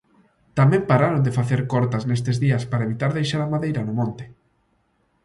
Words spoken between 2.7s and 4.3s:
evitar deixar a madeira no monte.